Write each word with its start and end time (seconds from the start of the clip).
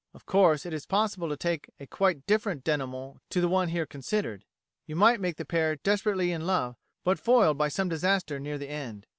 Of 0.15 0.25
course, 0.25 0.65
it 0.65 0.73
is 0.73 0.87
possible 0.87 1.29
to 1.29 1.37
take 1.37 1.69
a 1.79 1.85
quite 1.85 2.25
different 2.25 2.63
dénouement 2.63 3.17
to 3.29 3.39
the 3.39 3.47
one 3.47 3.67
here 3.67 3.85
considered. 3.85 4.45
You 4.87 4.95
might 4.95 5.21
make 5.21 5.35
the 5.35 5.45
pair 5.45 5.75
desperately 5.75 6.31
in 6.31 6.47
love, 6.47 6.75
but 7.03 7.19
foiled 7.19 7.59
by 7.59 7.67
some 7.67 7.87
disaster 7.89 8.39
near 8.39 8.57
the 8.57 8.67
end. 8.67 9.05